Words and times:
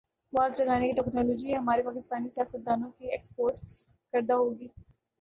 was 0.33 0.59
لگانے 0.61 0.87
کی 0.87 0.93
technology 0.93 1.55
ہمارے 1.55 1.83
پاکستانی 1.83 2.29
سیاستدا 2.29 2.75
نوں 2.75 2.91
کی 2.91 3.11
ایکسپورٹ 3.11 3.55
کردہ 4.13 4.33
ہوگی 4.35 4.67